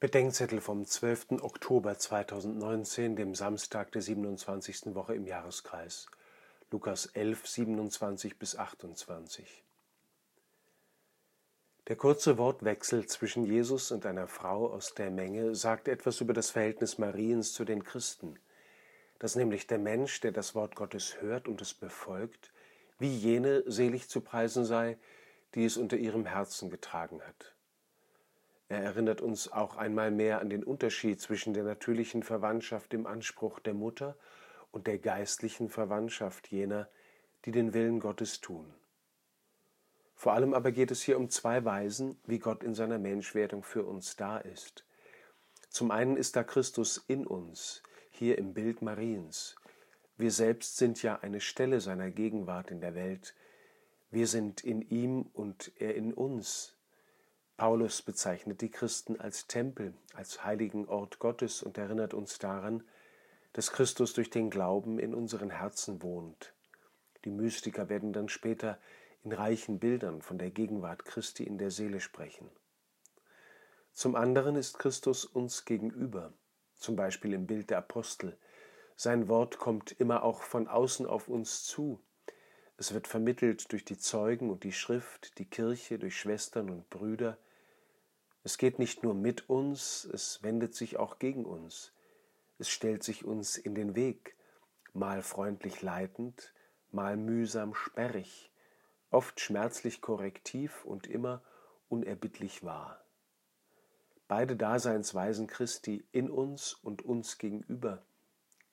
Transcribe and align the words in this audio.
Bedenkzettel 0.00 0.62
vom 0.62 0.86
12. 0.86 1.42
Oktober 1.42 1.98
2019, 1.98 3.16
dem 3.16 3.34
Samstag 3.34 3.92
der 3.92 4.00
27. 4.00 4.94
Woche 4.94 5.14
im 5.14 5.26
Jahreskreis. 5.26 6.06
Lukas 6.70 7.04
11, 7.04 7.46
27 7.46 8.38
bis 8.38 8.56
28. 8.56 9.62
Der 11.88 11.96
kurze 11.96 12.38
Wortwechsel 12.38 13.04
zwischen 13.08 13.44
Jesus 13.44 13.90
und 13.90 14.06
einer 14.06 14.26
Frau 14.26 14.72
aus 14.72 14.94
der 14.94 15.10
Menge 15.10 15.54
sagt 15.54 15.86
etwas 15.86 16.22
über 16.22 16.32
das 16.32 16.48
Verhältnis 16.48 16.96
Mariens 16.96 17.52
zu 17.52 17.66
den 17.66 17.84
Christen, 17.84 18.38
dass 19.18 19.36
nämlich 19.36 19.66
der 19.66 19.78
Mensch, 19.78 20.22
der 20.22 20.32
das 20.32 20.54
Wort 20.54 20.76
Gottes 20.76 21.20
hört 21.20 21.46
und 21.46 21.60
es 21.60 21.74
befolgt, 21.74 22.54
wie 22.98 23.14
jene 23.14 23.70
selig 23.70 24.08
zu 24.08 24.22
preisen 24.22 24.64
sei, 24.64 24.96
die 25.54 25.66
es 25.66 25.76
unter 25.76 25.98
ihrem 25.98 26.24
Herzen 26.24 26.70
getragen 26.70 27.20
hat. 27.20 27.54
Er 28.70 28.84
erinnert 28.84 29.20
uns 29.20 29.50
auch 29.50 29.76
einmal 29.76 30.12
mehr 30.12 30.40
an 30.40 30.48
den 30.48 30.62
Unterschied 30.62 31.20
zwischen 31.20 31.54
der 31.54 31.64
natürlichen 31.64 32.22
Verwandtschaft 32.22 32.94
im 32.94 33.04
Anspruch 33.04 33.58
der 33.58 33.74
Mutter 33.74 34.16
und 34.70 34.86
der 34.86 34.98
geistlichen 34.98 35.68
Verwandtschaft 35.68 36.46
jener, 36.52 36.88
die 37.44 37.50
den 37.50 37.74
Willen 37.74 37.98
Gottes 37.98 38.40
tun. 38.40 38.72
Vor 40.14 40.34
allem 40.34 40.54
aber 40.54 40.70
geht 40.70 40.92
es 40.92 41.02
hier 41.02 41.18
um 41.18 41.30
zwei 41.30 41.64
Weisen, 41.64 42.20
wie 42.26 42.38
Gott 42.38 42.62
in 42.62 42.74
seiner 42.74 43.00
Menschwerdung 43.00 43.64
für 43.64 43.82
uns 43.82 44.14
da 44.14 44.38
ist. 44.38 44.86
Zum 45.68 45.90
einen 45.90 46.16
ist 46.16 46.36
da 46.36 46.44
Christus 46.44 47.04
in 47.08 47.26
uns, 47.26 47.82
hier 48.12 48.38
im 48.38 48.54
Bild 48.54 48.82
Mariens. 48.82 49.56
Wir 50.16 50.30
selbst 50.30 50.76
sind 50.76 51.02
ja 51.02 51.18
eine 51.22 51.40
Stelle 51.40 51.80
seiner 51.80 52.12
Gegenwart 52.12 52.70
in 52.70 52.80
der 52.80 52.94
Welt. 52.94 53.34
Wir 54.12 54.28
sind 54.28 54.62
in 54.62 54.80
ihm 54.80 55.22
und 55.32 55.72
er 55.74 55.96
in 55.96 56.14
uns. 56.14 56.76
Paulus 57.60 58.00
bezeichnet 58.00 58.62
die 58.62 58.70
Christen 58.70 59.20
als 59.20 59.46
Tempel, 59.46 59.92
als 60.14 60.46
heiligen 60.46 60.88
Ort 60.88 61.18
Gottes 61.18 61.62
und 61.62 61.76
erinnert 61.76 62.14
uns 62.14 62.38
daran, 62.38 62.82
dass 63.52 63.70
Christus 63.70 64.14
durch 64.14 64.30
den 64.30 64.48
Glauben 64.48 64.98
in 64.98 65.14
unseren 65.14 65.50
Herzen 65.50 66.02
wohnt. 66.02 66.54
Die 67.26 67.30
Mystiker 67.30 67.90
werden 67.90 68.14
dann 68.14 68.30
später 68.30 68.78
in 69.24 69.32
reichen 69.32 69.78
Bildern 69.78 70.22
von 70.22 70.38
der 70.38 70.50
Gegenwart 70.50 71.04
Christi 71.04 71.44
in 71.44 71.58
der 71.58 71.70
Seele 71.70 72.00
sprechen. 72.00 72.48
Zum 73.92 74.16
anderen 74.16 74.56
ist 74.56 74.78
Christus 74.78 75.26
uns 75.26 75.66
gegenüber, 75.66 76.32
zum 76.76 76.96
Beispiel 76.96 77.34
im 77.34 77.46
Bild 77.46 77.68
der 77.68 77.76
Apostel. 77.76 78.38
Sein 78.96 79.28
Wort 79.28 79.58
kommt 79.58 79.92
immer 80.00 80.22
auch 80.22 80.40
von 80.40 80.66
außen 80.66 81.04
auf 81.04 81.28
uns 81.28 81.64
zu. 81.64 82.00
Es 82.78 82.94
wird 82.94 83.06
vermittelt 83.06 83.70
durch 83.70 83.84
die 83.84 83.98
Zeugen 83.98 84.48
und 84.48 84.64
die 84.64 84.72
Schrift, 84.72 85.36
die 85.38 85.44
Kirche, 85.44 85.98
durch 85.98 86.18
Schwestern 86.18 86.70
und 86.70 86.88
Brüder, 86.88 87.36
es 88.42 88.56
geht 88.56 88.78
nicht 88.78 89.02
nur 89.02 89.14
mit 89.14 89.50
uns, 89.50 90.04
es 90.04 90.42
wendet 90.42 90.74
sich 90.74 90.98
auch 90.98 91.18
gegen 91.18 91.44
uns. 91.44 91.92
Es 92.58 92.70
stellt 92.70 93.02
sich 93.02 93.24
uns 93.24 93.56
in 93.56 93.74
den 93.74 93.94
Weg, 93.94 94.36
mal 94.92 95.22
freundlich 95.22 95.82
leitend, 95.82 96.54
mal 96.90 97.16
mühsam 97.16 97.74
sperrig, 97.74 98.50
oft 99.10 99.40
schmerzlich 99.40 100.00
korrektiv 100.00 100.84
und 100.84 101.06
immer 101.06 101.42
unerbittlich 101.88 102.64
wahr. 102.64 103.04
Beide 104.26 104.56
Daseinsweisen 104.56 105.46
Christi 105.46 106.04
in 106.12 106.30
uns 106.30 106.74
und 106.74 107.02
uns 107.02 107.38
gegenüber 107.38 108.02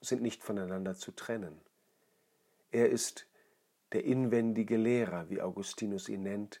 sind 0.00 0.20
nicht 0.20 0.42
voneinander 0.42 0.94
zu 0.94 1.12
trennen. 1.12 1.60
Er 2.70 2.90
ist 2.90 3.26
der 3.92 4.04
inwendige 4.04 4.76
Lehrer, 4.76 5.30
wie 5.30 5.40
Augustinus 5.40 6.08
ihn 6.08 6.24
nennt, 6.24 6.60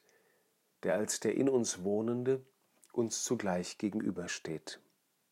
der 0.84 0.94
als 0.94 1.20
der 1.20 1.34
in 1.34 1.48
uns 1.48 1.82
Wohnende 1.82 2.44
uns 2.96 3.24
zugleich 3.24 3.78
gegenübersteht. 3.78 4.80